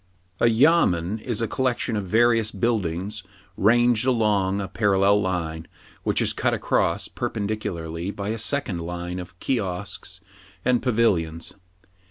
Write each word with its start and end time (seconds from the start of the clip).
A 0.39 0.47
YAMEN 0.47 1.19
is 1.19 1.41
a 1.43 1.47
collection 1.47 1.95
of 1.95 2.07
various 2.07 2.49
buildings 2.49 3.21
ranged 3.55 4.03
along 4.07 4.59
a 4.59 4.67
parallel 4.67 5.21
line, 5.21 5.67
which 6.01 6.23
is 6.23 6.33
cut 6.33 6.55
across 6.55 7.07
perpendicularly 7.07 8.09
by 8.09 8.29
a 8.29 8.39
second 8.39 8.79
line 8.79 9.19
of 9.19 9.39
kiosks 9.39 10.19
and 10.65 10.81
pavilions. 10.81 11.53